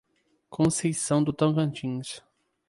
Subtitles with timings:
[0.49, 2.23] Conceição do Tocantins